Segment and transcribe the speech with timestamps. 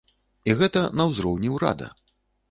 [0.49, 1.91] І гэта на ўзроўні ўрада.